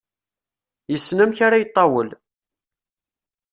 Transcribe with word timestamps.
Yessen 0.91 1.23
amek 1.23 1.39
ara 1.45 1.63
iṭawel. 1.63 2.09